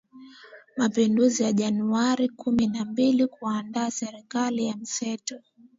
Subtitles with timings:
[0.77, 5.39] Mapinduzi ya Januari kumi na mbili kuunda Serikali ya mseto